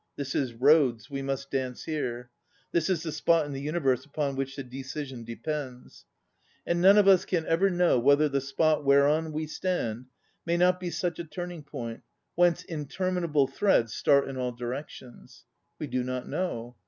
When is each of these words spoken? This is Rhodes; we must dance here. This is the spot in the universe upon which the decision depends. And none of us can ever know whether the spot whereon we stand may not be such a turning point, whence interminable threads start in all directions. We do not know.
This 0.15 0.33
is 0.33 0.55
Rhodes; 0.55 1.11
we 1.11 1.21
must 1.21 1.51
dance 1.51 1.83
here. 1.83 2.31
This 2.71 2.89
is 2.89 3.03
the 3.03 3.11
spot 3.11 3.45
in 3.45 3.51
the 3.51 3.61
universe 3.61 4.03
upon 4.03 4.35
which 4.35 4.55
the 4.55 4.63
decision 4.63 5.23
depends. 5.23 6.05
And 6.65 6.81
none 6.81 6.97
of 6.97 7.07
us 7.07 7.23
can 7.23 7.45
ever 7.45 7.69
know 7.69 7.99
whether 7.99 8.27
the 8.27 8.41
spot 8.41 8.83
whereon 8.83 9.31
we 9.31 9.45
stand 9.45 10.07
may 10.43 10.57
not 10.57 10.79
be 10.79 10.89
such 10.89 11.19
a 11.19 11.23
turning 11.23 11.61
point, 11.61 12.01
whence 12.33 12.63
interminable 12.63 13.45
threads 13.45 13.93
start 13.93 14.27
in 14.27 14.37
all 14.37 14.53
directions. 14.53 15.45
We 15.77 15.85
do 15.85 16.01
not 16.03 16.27
know. 16.27 16.77